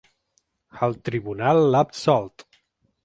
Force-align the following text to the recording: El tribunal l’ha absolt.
El 0.87 0.97
tribunal 1.09 1.61
l’ha 1.75 1.83
absolt. 1.89 2.47